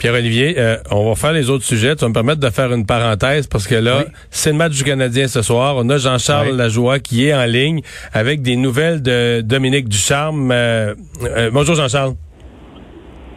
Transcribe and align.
Pierre-Olivier, 0.00 0.54
euh, 0.56 0.78
on 0.90 1.10
va 1.10 1.14
faire 1.14 1.32
les 1.34 1.50
autres 1.50 1.64
sujets. 1.64 1.94
Tu 1.94 2.00
vas 2.00 2.08
me 2.08 2.14
permettre 2.14 2.40
de 2.40 2.48
faire 2.48 2.72
une 2.72 2.86
parenthèse 2.86 3.46
parce 3.46 3.66
que 3.66 3.74
là, 3.74 4.06
c'est 4.30 4.50
le 4.50 4.56
match 4.56 4.72
du 4.72 4.82
Canadien 4.82 5.28
ce 5.28 5.42
soir. 5.42 5.74
On 5.76 5.88
a 5.90 5.98
Jean-Charles 5.98 6.56
Lajoie 6.56 7.00
qui 7.00 7.26
est 7.26 7.34
en 7.34 7.44
ligne 7.44 7.82
avec 8.14 8.40
des 8.40 8.56
nouvelles 8.56 9.02
de 9.02 9.42
Dominique 9.42 9.90
Ducharme. 9.90 10.50
Euh, 10.52 10.94
euh, 11.22 11.50
bonjour 11.52 11.74
Jean-Charles. 11.74 12.14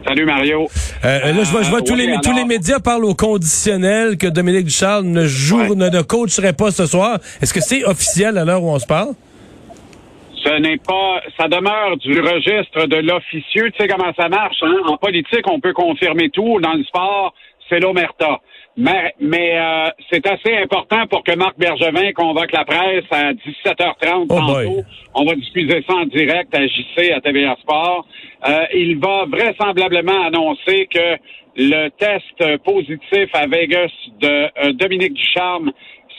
Salut 0.08 0.24
Mario. 0.24 0.66
là, 1.02 1.32
je 1.34 1.50
vois, 1.50 1.62
je 1.62 1.68
vois 1.68 1.82
tous, 1.82 1.94
les, 1.94 2.16
tous 2.22 2.32
les 2.32 2.46
médias 2.46 2.80
parlent 2.80 3.04
au 3.04 3.14
conditionnel 3.14 4.16
que 4.16 4.26
Dominique 4.26 4.64
Ducharme 4.64 5.08
ne 5.08 5.26
joue, 5.26 5.74
ne, 5.74 5.90
ne 5.90 6.00
coacherait 6.00 6.54
pas 6.54 6.70
ce 6.70 6.86
soir. 6.86 7.18
Est-ce 7.42 7.52
que 7.52 7.60
c'est 7.60 7.84
officiel 7.84 8.38
à 8.38 8.44
l'heure 8.46 8.62
où 8.62 8.70
on 8.70 8.78
se 8.78 8.86
parle? 8.86 9.12
Ce 10.44 10.60
n'est 10.60 10.76
pas, 10.76 11.22
ça 11.38 11.48
demeure 11.48 11.96
du 11.96 12.20
registre 12.20 12.86
de 12.86 12.96
l'officieux. 12.96 13.70
Tu 13.70 13.82
sais 13.82 13.88
comment 13.88 14.12
ça 14.18 14.28
marche, 14.28 14.62
hein? 14.62 14.76
En 14.86 14.96
politique, 14.96 15.48
on 15.50 15.60
peut 15.60 15.72
confirmer 15.72 16.30
tout. 16.30 16.60
Dans 16.60 16.74
le 16.74 16.84
sport, 16.84 17.34
c'est 17.68 17.80
l'omerta. 17.80 18.40
Mais, 18.76 19.14
mais 19.20 19.56
euh, 19.56 19.88
c'est 20.10 20.26
assez 20.26 20.56
important 20.56 21.06
pour 21.06 21.22
que 21.22 21.34
Marc 21.36 21.56
Bergevin 21.58 22.12
convoque 22.12 22.50
la 22.52 22.64
presse 22.64 23.04
à 23.10 23.32
17h30 23.32 24.26
tantôt. 24.26 24.82
On 25.14 25.24
va 25.24 25.34
diffuser 25.36 25.84
ça 25.88 25.94
en 25.94 26.06
direct 26.06 26.52
à 26.54 26.66
JC, 26.66 27.12
à 27.12 27.20
TVA 27.20 27.56
Sport. 27.62 28.06
Euh, 28.48 28.64
il 28.74 28.98
va 28.98 29.26
vraisemblablement 29.26 30.24
annoncer 30.26 30.88
que 30.92 31.16
le 31.56 31.88
test 31.90 32.62
positif 32.64 33.28
à 33.32 33.46
Vegas 33.46 33.92
de 34.20 34.28
euh, 34.28 34.72
Dominique 34.72 35.14
Ducharme 35.14 35.70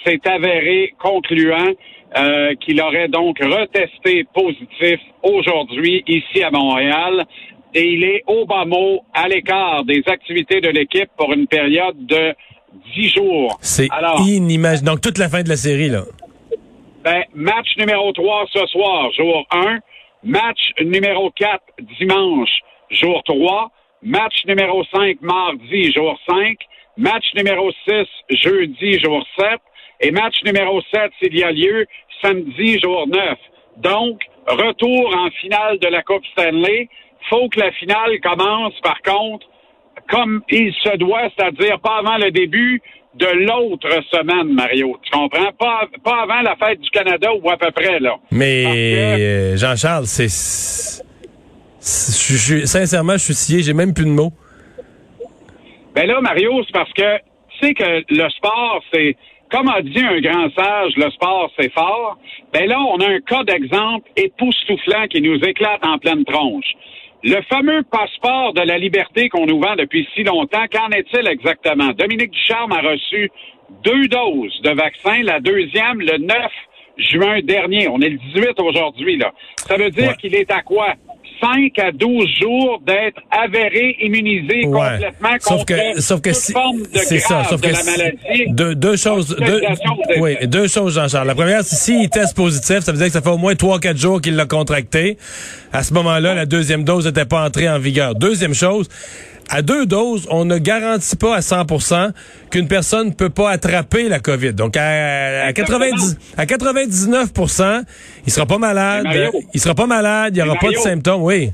s'est 0.06 0.22
avéré 0.26 0.94
concluant. 0.98 1.74
Euh, 2.18 2.56
qu'il 2.62 2.80
aurait 2.80 3.10
donc 3.10 3.40
retesté 3.40 4.26
positif 4.34 5.02
aujourd'hui 5.22 6.02
ici 6.08 6.42
à 6.44 6.50
Montréal. 6.50 7.26
Et 7.74 7.90
il 7.92 8.06
est 8.06 8.24
au 8.28 8.46
bas 8.46 8.64
mot 8.64 9.02
à 9.14 9.28
l'écart 9.28 9.84
des 9.84 10.02
activités 10.08 10.62
de 10.62 10.70
l'équipe 10.70 11.10
pour 11.18 11.34
une 11.34 11.46
période 11.46 12.06
de 12.06 12.34
dix 12.96 13.10
jours. 13.10 13.58
C'est 13.60 13.90
inimaginable. 14.26 14.86
Donc 14.96 15.02
toute 15.02 15.18
la 15.18 15.28
fin 15.28 15.44
de 15.44 15.50
la 15.50 15.58
série, 15.58 15.90
là. 15.90 16.04
Ben, 17.04 17.24
match 17.34 17.76
numéro 17.78 18.14
3 18.14 18.46
ce 18.54 18.66
soir, 18.68 19.12
jour 19.12 19.46
1. 19.52 19.80
Match 20.24 20.72
numéro 20.82 21.32
4 21.32 21.62
dimanche, 22.00 22.62
jour 22.92 23.22
3. 23.26 23.72
Match 24.04 24.46
numéro 24.48 24.86
5 24.86 25.18
mardi, 25.22 25.92
jour 25.92 26.18
5. 26.30 26.58
Match 26.96 27.26
numéro 27.36 27.72
6 27.86 28.08
jeudi, 28.30 29.00
jour 29.00 29.22
7. 29.38 29.60
Et 30.02 30.12
match 30.12 30.36
numéro 30.44 30.82
7, 30.94 31.12
s'il 31.20 31.38
y 31.38 31.44
a 31.44 31.52
lieu, 31.52 31.86
samedi, 32.22 32.80
jour 32.80 33.08
9. 33.08 33.38
Donc, 33.78 34.22
retour 34.48 35.16
en 35.16 35.30
finale 35.42 35.80
de 35.80 35.88
la 35.88 36.02
Coupe 36.04 36.26
Stanley. 36.34 36.90
Faut 37.30 37.50
que 37.50 37.60
la 37.60 37.72
finale 37.72 38.20
commence, 38.22 38.74
par 38.82 39.02
contre, 39.02 39.48
comme 40.10 40.42
il 40.50 40.74
se 40.84 40.98
doit, 40.98 41.30
c'est-à-dire 41.36 41.80
pas 41.80 41.98
avant 41.98 42.18
le 42.18 42.32
début 42.32 42.82
de 43.16 43.26
l'autre 43.26 43.90
semaine, 44.12 44.54
Mario. 44.54 44.98
Tu 45.04 45.12
comprends? 45.12 45.52
Pas, 45.58 45.88
pas 46.04 46.24
avant 46.24 46.42
la 46.42 46.56
fête 46.58 46.82
du 46.82 46.90
Canada 46.90 47.30
ou 47.42 47.50
à 47.50 47.58
peu 47.58 47.72
près, 47.72 48.00
là. 48.00 48.18
Mais, 48.32 48.66
euh, 48.68 49.58
Jean-Charles, 49.58 50.06
c'est... 50.06 50.30
sincèrement, 51.80 53.14
je 53.14 53.24
suis 53.24 53.34
scié, 53.34 53.64
j'ai 53.64 53.74
même 53.74 53.94
plus 53.94 54.06
de 54.06 54.10
mots. 54.10 54.34
Ben 55.96 56.08
là, 56.08 56.20
Mario, 56.20 56.62
c'est 56.66 56.74
parce 56.74 56.92
que 56.92 57.18
tu 57.58 57.68
sais 57.68 57.74
que 57.74 58.04
le 58.10 58.30
sport, 58.32 58.84
c'est 58.94 59.16
comme 59.52 59.70
a 59.70 59.82
dit 59.82 60.00
un 60.00 60.20
grand 60.22 60.50
sage, 60.56 60.94
le 60.98 61.10
sport, 61.12 61.52
c'est 61.58 61.72
fort. 61.74 62.18
Ben 62.54 62.68
là, 62.68 62.80
on 62.80 63.00
a 63.00 63.10
un 63.10 63.20
cas 63.20 63.44
d'exemple 63.44 64.10
époustouflant 64.16 65.08
qui 65.08 65.22
nous 65.22 65.38
éclate 65.38 65.86
en 65.86 65.98
pleine 65.98 66.26
tronche. 66.26 66.74
Le 67.24 67.42
fameux 67.44 67.84
passeport 67.84 68.54
de 68.54 68.62
la 68.62 68.78
liberté 68.78 69.30
qu'on 69.30 69.46
nous 69.46 69.60
vend 69.60 69.76
depuis 69.76 70.08
si 70.14 70.24
longtemps, 70.24 70.66
qu'en 70.72 70.90
est-il 70.90 71.28
exactement? 71.28 71.92
Dominique 71.94 72.32
Ducharme 72.32 72.72
a 72.72 72.82
reçu 72.82 73.32
deux 73.84 74.08
doses 74.08 74.62
de 74.62 74.72
vaccin, 74.72 75.24
la 75.24 75.40
deuxième 75.40 76.00
le 76.00 76.18
9 76.18 76.38
juin 76.98 77.42
dernier. 77.42 77.88
On 77.88 78.00
est 78.00 78.10
le 78.10 78.18
18 78.18 78.60
aujourd'hui, 78.60 79.18
là. 79.18 79.34
Ça 79.58 79.76
veut 79.76 79.90
dire 79.90 80.16
qu'il 80.18 80.36
est 80.36 80.52
à 80.52 80.62
quoi? 80.62 80.94
5 81.42 81.80
à 81.80 81.92
12 81.92 82.26
jours 82.42 82.82
d'être 82.86 83.22
avéré 83.32 83.96
immunisé 84.02 84.62
complètement 84.64 85.30
sauf 85.40 85.58
contre 85.58 85.66
que, 85.66 86.02
sauf 86.02 86.22
que 86.22 86.30
toute 86.30 86.54
forme 86.54 86.82
de 86.82 86.88
c'est 86.94 87.20
ça, 87.20 87.44
sauf 87.46 87.62
de 87.62 87.68
que 87.68 87.74
la 87.74 87.84
maladie. 87.84 88.46
Deux, 88.50 88.76
deux 88.76 88.96
choses, 88.96 89.36
deux, 89.36 89.62
oui, 90.20 90.36
deux 90.48 90.68
choses, 90.68 90.96
Jean-Charles. 90.96 91.28
La 91.28 91.36
première, 91.36 91.64
c'est 91.64 91.76
s'il 91.76 92.10
teste 92.10 92.36
positif, 92.36 92.80
ça 92.80 92.92
veut 92.92 92.98
dire 92.98 93.08
que 93.08 93.14
ça 93.14 93.22
fait 93.22 93.30
au 93.30 93.38
moins 93.38 93.54
3-4 93.54 93.98
jours 93.98 94.22
qu'il 94.22 94.36
l'a 94.36 94.46
contracté. 94.46 95.18
À 95.72 95.84
ce 95.84 95.94
moment-là, 95.94 96.34
la 96.34 96.46
deuxième 96.46 96.84
dose 96.84 97.06
n'était 97.06 97.26
pas 97.26 97.46
entrée 97.46 97.70
en 97.70 97.80
vigueur. 97.80 98.16
Deuxième 98.16 98.54
chose, 98.54 98.88
à 99.50 99.62
deux 99.62 99.86
doses, 99.86 100.28
on 100.32 100.46
ne 100.46 100.58
garantit 100.58 101.16
pas 101.16 101.36
à 101.36 101.40
100% 101.40 102.12
qu'une 102.52 102.68
personne 102.68 103.10
ne 103.10 103.14
peut 103.14 103.30
pas 103.30 103.52
attraper 103.52 104.10
la 104.10 104.20
COVID. 104.20 104.54
Donc, 104.54 104.76
à, 104.78 105.52
90, 105.54 106.18
à 106.38 106.46
99% 106.46 107.84
il 108.26 108.32
sera 108.32 108.46
pas 108.46 108.58
malade. 108.58 109.06
il 109.54 109.60
sera 109.60 109.76
pas 109.76 109.86
malade, 109.86 110.36
il 110.36 110.44
n'y 110.44 110.50
aura 110.50 110.58
pas 110.60 110.70
de 110.70 110.76
symptômes, 110.76 111.22
oui. 111.24 111.52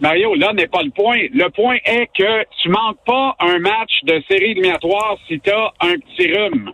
Mario, 0.00 0.34
là 0.34 0.52
n'est 0.52 0.66
pas 0.66 0.82
le 0.82 0.90
point. 0.90 1.18
Le 1.32 1.48
point 1.50 1.76
est 1.84 2.06
que 2.06 2.44
tu 2.62 2.68
manques 2.68 2.98
pas 3.06 3.36
un 3.40 3.58
match 3.58 3.92
de 4.04 4.22
série 4.28 4.50
éliminatoire 4.50 5.16
si 5.28 5.40
tu 5.40 5.50
as 5.50 5.72
un 5.80 5.94
petit 5.94 6.32
rhume. 6.32 6.70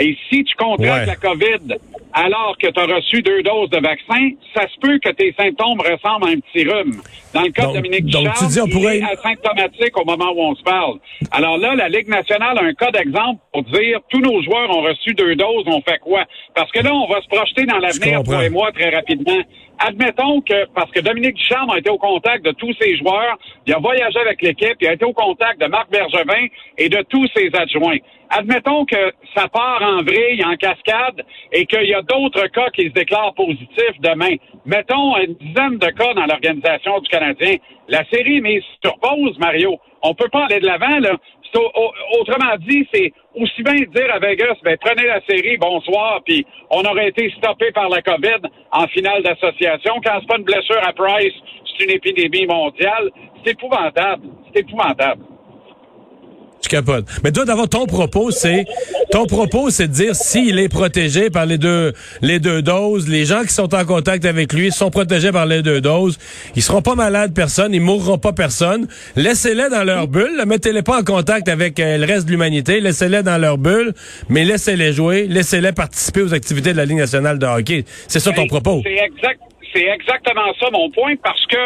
Et 0.00 0.16
si 0.28 0.42
tu 0.44 0.54
contractes 0.56 1.06
la 1.06 1.16
COVID 1.16 1.76
alors 2.12 2.56
que 2.60 2.68
tu 2.68 2.80
as 2.80 2.94
reçu 2.94 3.22
deux 3.22 3.42
doses 3.42 3.70
de 3.70 3.80
vaccin, 3.80 4.30
ça 4.54 4.66
se 4.68 4.78
peut 4.80 4.98
que 4.98 5.10
tes 5.10 5.34
symptômes 5.38 5.80
ressemblent 5.80 6.26
à 6.26 6.30
un 6.30 6.40
petit 6.40 6.68
rhume. 6.68 7.00
Dans 7.32 7.42
le 7.42 7.50
cas 7.50 7.66
de 7.66 7.74
Dominique 7.74 8.04
Ducharme, 8.04 8.48
il 8.66 8.86
est 8.86 9.02
asymptomatique 9.02 9.96
au 9.96 10.04
moment 10.04 10.32
où 10.34 10.40
on 10.40 10.54
se 10.54 10.62
parle. 10.62 10.98
Alors 11.30 11.56
là, 11.56 11.74
la 11.74 11.88
Ligue 11.88 12.08
nationale 12.08 12.58
a 12.58 12.62
un 12.62 12.74
cas 12.74 12.90
d'exemple 12.90 13.40
pour 13.52 13.62
dire 13.64 14.00
tous 14.10 14.20
nos 14.20 14.42
joueurs 14.42 14.70
ont 14.70 14.82
reçu 14.82 15.14
deux 15.14 15.34
doses, 15.34 15.64
on 15.66 15.80
fait 15.80 15.98
quoi? 15.98 16.24
Parce 16.54 16.70
que 16.72 16.80
là, 16.80 16.94
on 16.94 17.08
va 17.08 17.22
se 17.22 17.28
projeter 17.28 17.64
dans 17.64 17.78
l'avenir, 17.78 18.22
pour 18.22 18.40
et 18.40 18.50
moi, 18.50 18.70
très 18.72 18.90
rapidement. 18.90 19.40
Admettons 19.84 20.40
que, 20.42 20.66
parce 20.74 20.92
que 20.92 21.00
Dominique 21.00 21.34
Ducharme 21.34 21.70
a 21.70 21.78
été 21.78 21.90
au 21.90 21.98
contact 21.98 22.44
de 22.44 22.52
tous 22.52 22.72
ses 22.80 22.96
joueurs, 22.96 23.36
il 23.66 23.74
a 23.74 23.78
voyagé 23.78 24.16
avec 24.20 24.40
l'équipe, 24.40 24.76
il 24.80 24.86
a 24.86 24.92
été 24.92 25.04
au 25.04 25.12
contact 25.12 25.60
de 25.60 25.66
Marc 25.66 25.90
Bergevin 25.90 26.46
et 26.78 26.88
de 26.88 27.02
tous 27.08 27.26
ses 27.34 27.50
adjoints. 27.52 27.98
Admettons 28.30 28.84
que 28.84 29.12
ça 29.34 29.48
part 29.48 29.82
en 29.82 30.04
vrille, 30.04 30.42
en 30.44 30.54
cascade, 30.54 31.24
et 31.50 31.66
qu'il 31.66 31.84
y 31.84 31.94
a 31.94 32.02
d'autres 32.02 32.46
cas 32.46 32.70
qui 32.70 32.84
se 32.84 32.92
déclarent 32.92 33.34
positifs 33.34 33.98
demain. 33.98 34.36
Mettons 34.64 35.16
une 35.16 35.34
dizaine 35.34 35.78
de 35.78 35.88
cas 35.88 36.14
dans 36.14 36.26
l'organisation 36.26 37.00
du 37.00 37.08
Canadien. 37.08 37.56
La 37.88 38.04
série 38.04 38.36
est 38.36 38.40
mise 38.40 38.62
Mario. 39.38 39.80
On 40.02 40.14
peut 40.14 40.28
pas 40.28 40.44
aller 40.44 40.60
de 40.60 40.66
l'avant, 40.66 40.98
là. 41.00 41.16
Autrement 41.54 42.56
dit, 42.66 42.86
c'est 42.92 43.12
aussi 43.34 43.62
bien 43.62 43.74
dire 43.74 44.14
à 44.14 44.18
Vegas, 44.18 44.56
ben, 44.62 44.76
prenez 44.80 45.06
la 45.06 45.20
série, 45.28 45.56
bonsoir, 45.58 46.20
puis 46.24 46.46
on 46.70 46.82
aurait 46.82 47.08
été 47.08 47.30
stoppé 47.36 47.70
par 47.72 47.88
la 47.88 48.00
COVID 48.00 48.48
en 48.70 48.86
finale 48.88 49.22
d'association. 49.22 49.94
Quand 50.04 50.18
c'est 50.20 50.28
pas 50.28 50.38
une 50.38 50.44
blessure 50.44 50.80
à 50.82 50.92
Price, 50.92 51.34
c'est 51.66 51.84
une 51.84 51.90
épidémie 51.90 52.46
mondiale. 52.46 53.10
C'est 53.44 53.52
épouvantable. 53.52 54.22
C'est 54.52 54.60
épouvantable. 54.60 55.22
Tu 56.62 56.68
capotes. 56.68 57.06
Mais 57.24 57.32
toi, 57.32 57.44
d'abord, 57.44 57.68
ton 57.68 57.86
propos, 57.86 58.30
c'est 58.30 58.64
ton 59.12 59.26
propos, 59.26 59.68
c'est 59.68 59.88
de 59.88 59.92
dire 59.92 60.14
s'il 60.16 60.58
est 60.58 60.70
protégé 60.70 61.28
par 61.28 61.44
les 61.44 61.58
deux 61.58 61.92
les 62.22 62.40
deux 62.40 62.62
doses, 62.62 63.08
les 63.08 63.26
gens 63.26 63.42
qui 63.42 63.52
sont 63.52 63.74
en 63.74 63.84
contact 63.84 64.24
avec 64.24 64.52
lui 64.54 64.72
sont 64.72 64.90
protégés 64.90 65.30
par 65.30 65.44
les 65.44 65.62
deux 65.62 65.82
doses, 65.82 66.18
ils 66.56 66.62
seront 66.62 66.80
pas 66.80 66.94
malades 66.94 67.34
personne, 67.34 67.74
ils 67.74 67.80
mourront 67.80 68.16
pas 68.16 68.32
personne. 68.32 68.88
Laissez-les 69.14 69.68
dans 69.68 69.84
leur 69.84 70.08
bulle, 70.08 70.42
mettez-les 70.46 70.82
pas 70.82 71.00
en 71.00 71.04
contact 71.04 71.48
avec 71.48 71.78
euh, 71.78 71.98
le 71.98 72.06
reste 72.06 72.26
de 72.26 72.30
l'humanité, 72.30 72.80
laissez-les 72.80 73.22
dans 73.22 73.38
leur 73.38 73.58
bulle, 73.58 73.92
mais 74.30 74.44
laissez-les 74.44 74.94
jouer, 74.94 75.26
laissez-les 75.28 75.72
participer 75.72 76.22
aux 76.22 76.32
activités 76.32 76.72
de 76.72 76.78
la 76.78 76.86
Ligue 76.86 76.98
nationale 76.98 77.38
de 77.38 77.46
hockey. 77.46 77.84
C'est 78.08 78.18
ça 78.18 78.32
ton 78.32 78.46
propos. 78.46 78.80
C'est 78.82 78.96
exact 78.96 79.40
c'est 79.74 79.86
exactement 79.86 80.52
ça 80.60 80.66
mon 80.72 80.90
point 80.90 81.14
parce 81.22 81.44
que 81.46 81.56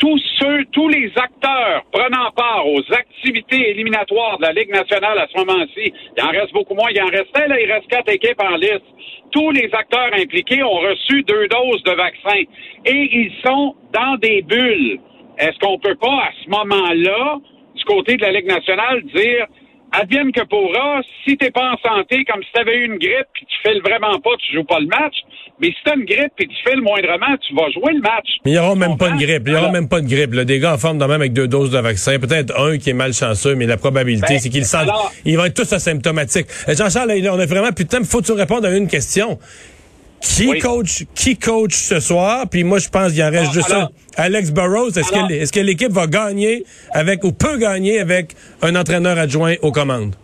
tous 0.00 0.18
ceux, 0.40 0.64
tous 0.72 0.88
les 0.88 1.12
acteurs 1.14 1.84
prenant 1.92 2.30
part 2.34 2.66
aux 2.66 2.82
activités 2.90 3.70
éliminatoires 3.70 4.38
de 4.38 4.46
la 4.46 4.52
Ligue 4.52 4.70
nationale 4.70 5.18
à 5.18 5.26
ce 5.28 5.38
moment-ci, 5.38 5.92
il 6.16 6.22
en 6.24 6.30
reste 6.30 6.52
beaucoup 6.52 6.74
moins, 6.74 6.88
il 6.90 7.00
en 7.02 7.06
restait, 7.06 7.46
là, 7.46 7.60
il 7.60 7.70
reste 7.70 7.86
quatre 7.88 8.10
équipes 8.10 8.40
en 8.42 8.56
liste. 8.56 8.86
Tous 9.30 9.50
les 9.50 9.68
acteurs 9.72 10.10
impliqués 10.14 10.62
ont 10.62 10.80
reçu 10.80 11.22
deux 11.22 11.46
doses 11.48 11.82
de 11.84 11.92
vaccin 11.92 12.40
et 12.86 13.08
ils 13.12 13.32
sont 13.44 13.76
dans 13.92 14.16
des 14.16 14.40
bulles. 14.42 14.98
Est-ce 15.38 15.58
qu'on 15.58 15.78
peut 15.78 15.96
pas, 15.96 16.24
à 16.28 16.30
ce 16.44 16.48
moment-là, 16.48 17.38
du 17.74 17.84
côté 17.84 18.16
de 18.16 18.22
la 18.22 18.32
Ligue 18.32 18.46
nationale, 18.46 19.02
dire 19.14 19.46
advienne 19.92 20.32
que 20.32 20.44
pourra, 20.44 21.00
si 21.24 21.36
t'es 21.36 21.50
pas 21.50 21.72
en 21.72 21.76
santé, 21.88 22.24
comme 22.24 22.42
si 22.42 22.48
t'avais 22.52 22.76
eu 22.76 22.84
une 22.86 22.98
grippe 22.98 23.26
puis 23.32 23.46
tu 23.46 23.56
files 23.68 23.80
vraiment 23.82 24.18
pas, 24.20 24.30
tu 24.38 24.54
joues 24.54 24.64
pas 24.64 24.78
le 24.80 24.86
match. 24.86 25.14
Mais 25.60 25.68
si 25.68 25.76
t'as 25.84 25.94
une 25.94 26.04
grippe 26.04 26.32
et 26.38 26.46
tu 26.46 26.56
files 26.66 26.80
moindrement, 26.80 27.36
tu 27.46 27.54
vas 27.54 27.68
jouer 27.70 27.92
le 27.92 28.00
match. 28.00 28.26
Mais 28.44 28.52
il 28.52 28.54
n'y 28.54 28.58
aura 28.58 28.74
même 28.74 28.96
pas 28.96 29.10
de 29.10 29.18
grippe. 29.18 29.42
Il 29.46 29.52
n'y 29.52 29.58
aura 29.58 29.70
même 29.70 29.88
pas 29.88 30.00
de 30.00 30.06
grippe. 30.08 30.32
Là. 30.32 30.44
Des 30.44 30.58
gars 30.58 30.74
en 30.74 30.78
forme 30.78 30.98
de 30.98 31.04
même 31.04 31.20
avec 31.20 31.32
deux 31.34 31.48
doses 31.48 31.70
de 31.70 31.78
vaccin. 31.78 32.18
Peut-être 32.18 32.58
un 32.58 32.78
qui 32.78 32.90
est 32.90 32.94
malchanceux, 32.94 33.54
mais 33.56 33.66
la 33.66 33.76
probabilité, 33.76 34.26
Ben, 34.34 34.38
c'est 34.38 34.48
qu'ils 34.48 34.64
sentent. 34.64 34.82
alors- 34.84 35.12
Ils 35.26 35.36
vont 35.36 35.44
être 35.44 35.54
tous 35.54 35.70
asymptomatiques. 35.72 36.46
Euh, 36.68 36.74
Jean-Charles, 36.74 37.12
on 37.30 37.38
a 37.38 37.46
vraiment 37.46 37.72
plus 37.72 37.84
de 37.84 37.90
temps. 37.90 38.02
Faut 38.04 38.20
que 38.20 38.26
tu 38.26 38.32
répondes 38.32 38.64
à 38.64 38.74
une 38.74 38.88
question. 38.88 39.38
Qui 40.20 40.48
Oui. 40.48 40.58
coach, 40.58 41.04
qui 41.14 41.38
coach 41.38 41.72
ce 41.74 41.98
soir? 42.00 42.44
Puis 42.50 42.62
moi, 42.64 42.78
je 42.78 42.88
pense 42.88 43.12
qu'il 43.12 43.22
en 43.22 43.30
reste 43.30 43.48
Ah, 43.50 43.54
juste 43.54 43.70
alors- 43.70 43.90
un. 44.18 44.22
Alex 44.22 44.50
Burrows, 44.52 44.88
est-ce 44.90 45.10
que, 45.10 45.32
est-ce 45.32 45.52
que 45.52 45.60
l'équipe 45.60 45.92
va 45.92 46.06
gagner 46.06 46.64
avec, 46.92 47.24
ou 47.24 47.32
peut 47.32 47.56
gagner 47.58 48.00
avec 48.00 48.32
un 48.62 48.76
entraîneur 48.76 49.18
adjoint 49.18 49.54
aux 49.62 49.72
commandes? 49.72 50.14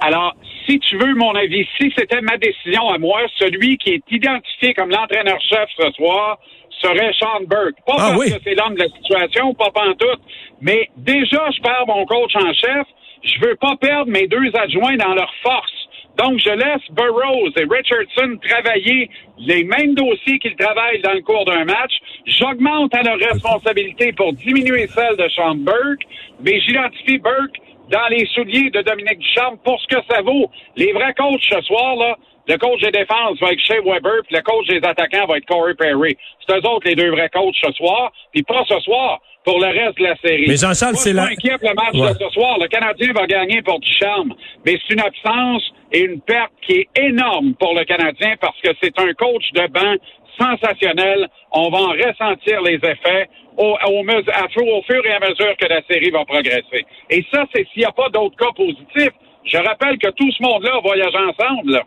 Alors, 0.00 0.36
si 0.66 0.78
tu 0.78 0.96
veux 0.98 1.14
mon 1.16 1.34
avis, 1.34 1.66
si 1.80 1.92
c'était 1.98 2.20
ma 2.20 2.36
décision 2.36 2.88
à 2.90 2.98
moi, 2.98 3.20
celui 3.38 3.76
qui 3.78 3.90
est 3.90 4.02
identifié 4.10 4.72
comme 4.74 4.90
l'entraîneur-chef 4.90 5.68
ce 5.76 5.90
soir 5.92 6.38
serait 6.80 7.10
Sean 7.18 7.40
Burke. 7.48 7.74
Pas 7.86 7.94
Ah 7.98 8.08
parce 8.10 8.18
oui. 8.18 8.30
que 8.30 8.38
c'est 8.44 8.54
l'homme 8.54 8.74
de 8.74 8.82
la 8.84 8.88
situation, 8.88 9.52
pas 9.54 9.70
pantoute, 9.72 10.20
mais 10.60 10.88
déjà, 10.96 11.42
je 11.56 11.60
perds 11.60 11.86
mon 11.88 12.06
coach 12.06 12.36
en 12.36 12.52
chef. 12.52 12.86
Je 13.24 13.40
veux 13.44 13.56
pas 13.56 13.74
perdre 13.80 14.12
mes 14.12 14.28
deux 14.28 14.50
adjoints 14.54 14.96
dans 14.96 15.12
leur 15.14 15.32
force. 15.42 15.72
Donc, 16.18 16.40
je 16.40 16.50
laisse 16.50 16.82
Burroughs 16.90 17.52
et 17.56 17.64
Richardson 17.64 18.38
travailler 18.42 19.08
les 19.38 19.62
mêmes 19.62 19.94
dossiers 19.94 20.40
qu'ils 20.40 20.56
travaillent 20.56 21.00
dans 21.00 21.12
le 21.12 21.22
cours 21.22 21.44
d'un 21.44 21.64
match. 21.64 21.92
J'augmente 22.26 22.92
à 22.94 23.02
leur 23.02 23.18
responsabilité 23.18 24.12
pour 24.12 24.32
diminuer 24.32 24.88
celle 24.88 25.16
de 25.16 25.28
Sean 25.28 25.54
Burke, 25.54 26.02
mais 26.44 26.60
j'identifie 26.60 27.18
Burke 27.18 27.58
dans 27.90 28.08
les 28.10 28.26
souliers 28.34 28.70
de 28.70 28.82
Dominique 28.82 29.18
Ducharme 29.18 29.58
pour 29.64 29.80
ce 29.80 29.86
que 29.86 30.02
ça 30.10 30.20
vaut. 30.22 30.50
Les 30.76 30.92
vrais 30.92 31.14
coachs 31.14 31.40
ce 31.48 31.60
soir, 31.62 31.94
là, 31.96 32.16
le 32.48 32.56
coach 32.56 32.80
des 32.80 32.90
défenses 32.90 33.38
va 33.40 33.52
être 33.52 33.60
Shea 33.60 33.80
Weber, 33.84 34.22
puis 34.26 34.34
le 34.36 34.42
coach 34.42 34.66
des 34.68 34.78
attaquants 34.82 35.26
va 35.26 35.36
être 35.36 35.46
Corey 35.46 35.74
Perry. 35.74 36.16
C'est 36.46 36.56
eux 36.56 36.66
autres 36.66 36.86
les 36.88 36.94
deux 36.94 37.10
vrais 37.10 37.28
coachs 37.28 37.54
ce 37.62 37.72
soir, 37.72 38.10
puis 38.32 38.42
pas 38.42 38.64
ce 38.68 38.78
soir, 38.80 39.20
pour 39.44 39.60
le 39.60 39.66
reste 39.68 39.96
de 39.98 40.04
la 40.04 40.16
série. 40.16 40.44
Mais 40.48 40.56
Jean-Charles, 40.56 40.96
c'est 40.96 41.16
inquiet 41.18 41.56
pour 41.58 41.68
le 41.70 41.74
match 41.74 41.94
Ouais. 41.94 42.12
de 42.14 42.18
ce 42.24 42.30
soir. 42.30 42.58
Le 42.60 42.66
Canadien 42.68 43.12
va 43.14 43.26
gagner 43.26 43.62
pour 43.62 43.78
Ducharme, 43.80 44.34
mais 44.66 44.78
c'est 44.86 44.94
une 44.94 45.00
absence 45.00 45.62
et 45.92 46.00
une 46.00 46.20
perte 46.20 46.52
qui 46.66 46.72
est 46.80 46.88
énorme 47.00 47.54
pour 47.54 47.74
le 47.74 47.84
Canadien 47.84 48.34
parce 48.40 48.60
que 48.60 48.70
c'est 48.82 48.98
un 48.98 49.12
coach 49.14 49.44
de 49.54 49.66
banc 49.68 49.94
sensationnel. 50.38 51.28
On 51.52 51.70
va 51.70 51.78
en 51.78 51.90
ressentir 51.92 52.60
les 52.62 52.74
effets 52.76 53.28
au, 53.56 53.76
au, 53.86 54.00
au 54.00 54.82
fur 54.82 55.04
et 55.06 55.12
à 55.12 55.20
mesure 55.20 55.56
que 55.56 55.66
la 55.66 55.80
série 55.90 56.10
va 56.10 56.24
progresser. 56.24 56.84
Et 57.10 57.24
ça, 57.32 57.44
c'est 57.54 57.66
s'il 57.72 57.80
n'y 57.80 57.84
a 57.84 57.92
pas 57.92 58.08
d'autres 58.10 58.36
cas 58.36 58.52
positifs. 58.54 59.14
Je 59.44 59.56
rappelle 59.58 59.98
que 59.98 60.10
tout 60.10 60.30
ce 60.30 60.42
monde-là 60.42 60.78
voyage 60.82 61.14
ensemble. 61.14 61.72
là. 61.72 61.82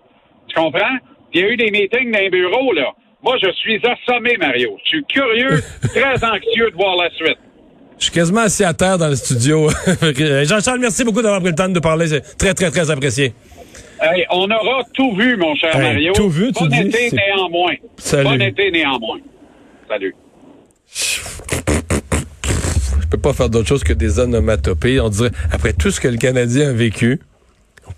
Tu 0.53 0.59
comprends? 0.59 0.97
Il 1.33 1.41
y 1.41 1.43
a 1.43 1.47
eu 1.47 1.55
des 1.55 1.71
meetings 1.71 2.11
dans 2.11 2.19
les 2.19 2.29
bureaux, 2.29 2.73
là. 2.73 2.91
Moi, 3.23 3.37
je 3.41 3.49
suis 3.53 3.79
assommé, 3.85 4.35
Mario. 4.37 4.77
Je 4.83 4.89
suis 4.89 5.03
curieux, 5.05 5.63
très 5.93 6.15
anxieux 6.25 6.71
de 6.71 6.75
voir 6.75 6.95
la 6.97 7.09
suite. 7.11 7.37
Je 7.97 8.05
suis 8.05 8.13
quasiment 8.13 8.41
assis 8.41 8.63
à 8.63 8.73
terre 8.73 8.97
dans 8.97 9.07
le 9.09 9.15
studio. 9.15 9.69
Jean-Charles, 10.43 10.79
merci 10.79 11.03
beaucoup 11.03 11.21
d'avoir 11.21 11.39
pris 11.39 11.51
le 11.51 11.55
temps 11.55 11.69
de 11.69 11.73
nous 11.75 11.81
parler. 11.81 12.07
C'est 12.07 12.21
très, 12.37 12.53
très, 12.53 12.71
très 12.71 12.89
apprécié. 12.89 13.33
Hey, 14.01 14.25
on 14.31 14.49
aura 14.49 14.83
tout 14.93 15.15
vu, 15.15 15.37
mon 15.37 15.55
cher 15.55 15.75
Hey, 15.75 15.81
Mario. 15.83 16.13
tout 16.13 16.29
vu, 16.29 16.51
tu 16.51 16.63
bon 16.63 16.69
dis, 16.69 16.81
été 16.81 17.11
néanmoins. 17.15 17.75
Salut. 17.97 18.23
Bon 18.29 18.41
été 18.41 18.71
néanmoins. 18.71 19.19
Salut. 19.87 20.15
Je 23.01 23.07
peux 23.11 23.19
pas 23.19 23.33
faire 23.33 23.49
d'autre 23.49 23.67
chose 23.67 23.83
que 23.83 23.93
des 23.93 24.19
onomatopées. 24.19 24.99
On 24.99 25.09
dirait, 25.09 25.31
après 25.51 25.73
tout 25.73 25.91
ce 25.91 26.01
que 26.01 26.07
le 26.07 26.17
Canadien 26.17 26.69
a 26.69 26.73
vécu, 26.73 27.19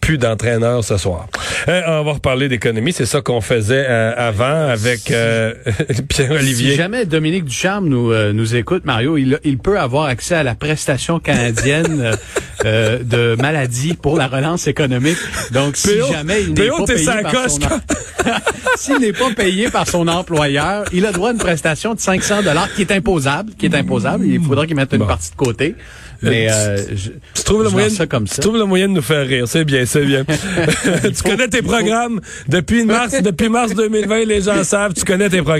plus 0.01 0.17
d'entraîneur 0.17 0.83
ce 0.83 0.97
soir. 0.97 1.27
Euh, 1.67 1.81
on 1.87 2.03
va 2.03 2.13
reparler 2.13 2.49
d'économie. 2.49 2.93
C'est 2.93 3.05
ça 3.05 3.21
qu'on 3.21 3.41
faisait 3.41 3.85
euh, 3.87 4.13
avant 4.15 4.69
avec 4.69 5.11
euh, 5.11 5.53
Pierre-Olivier. 6.09 6.71
Si 6.71 6.77
jamais 6.77 7.05
Dominique 7.05 7.45
Ducharme 7.45 7.87
nous, 7.87 8.11
euh, 8.11 8.33
nous 8.33 8.55
écoute, 8.55 8.85
Mario, 8.85 9.17
il, 9.17 9.39
il 9.43 9.57
peut 9.57 9.79
avoir 9.79 10.05
accès 10.05 10.35
à 10.35 10.43
la 10.43 10.55
prestation 10.55 11.19
canadienne 11.19 12.11
euh, 12.65 12.99
de 13.03 13.35
maladie 13.41 13.93
pour 13.93 14.17
la 14.17 14.27
relance 14.27 14.67
économique. 14.67 15.17
Donc, 15.51 15.75
si 15.77 15.89
jamais 16.11 16.43
il 16.43 16.53
n'est 16.53 16.67
pas 16.69 16.85
payé 16.85 17.05
par 17.05 17.31
coche, 17.31 17.51
son 17.51 17.61
em- 17.63 17.81
s'il 18.77 18.97
n'est 18.99 19.13
pas 19.13 19.29
payé 19.35 19.69
par 19.69 19.87
son 19.87 20.07
employeur, 20.07 20.85
il 20.93 21.05
a 21.05 21.11
droit 21.11 21.29
à 21.29 21.33
une 21.33 21.37
prestation 21.39 21.93
de 21.93 21.99
500 21.99 22.43
dollars 22.43 22.73
qui 22.73 22.81
est 22.81 22.91
imposable, 22.91 23.51
qui 23.57 23.65
est 23.67 23.75
imposable. 23.75 24.25
Il 24.25 24.41
faudra 24.41 24.65
qu'il 24.65 24.75
mette 24.75 24.91
une 24.93 24.99
Bon. 24.99 25.05
partie 25.07 25.31
de 25.31 25.35
côté. 25.35 25.75
Mais 26.25 26.47
euh, 26.49 26.77
je, 26.95 27.09
Tu 27.33 27.43
trouves, 27.43 27.63
le 27.63 27.67
je 27.67 27.73
moyen, 27.73 27.87
lance 27.89 27.97
ça 27.97 28.07
comme 28.07 28.27
ça. 28.27 28.35
tu 28.35 28.41
trouves 28.41 28.55
le 28.57 28.63
moyen 28.63 28.87
de 28.87 28.93
nous 28.93 29.01
faire 29.01 29.27
rire. 29.27 29.43
C'est 29.45 29.65
bien, 29.65 29.85
c'est 29.85 30.05
bien. 30.05 30.23
tu 31.03 31.21
connais 31.23 31.49
tes 31.49 31.61
programmes 31.61 32.21
depuis 32.47 32.85
mars, 32.85 33.13
depuis 33.21 33.49
mars 33.49 33.73
2020, 33.75 34.23
les 34.25 34.41
gens 34.41 34.63
savent, 34.63 34.93
tu 34.93 35.03
connais 35.03 35.27
tes 35.29 35.41
programmes. 35.41 35.59